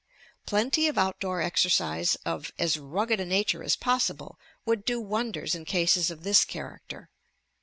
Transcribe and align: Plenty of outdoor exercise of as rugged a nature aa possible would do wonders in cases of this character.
Plenty 0.47 0.87
of 0.87 0.97
outdoor 0.97 1.43
exercise 1.43 2.15
of 2.25 2.51
as 2.57 2.75
rugged 2.79 3.19
a 3.19 3.23
nature 3.27 3.63
aa 3.63 3.69
possible 3.79 4.39
would 4.65 4.83
do 4.83 4.99
wonders 4.99 5.53
in 5.53 5.63
cases 5.63 6.09
of 6.09 6.23
this 6.23 6.43
character. 6.43 7.11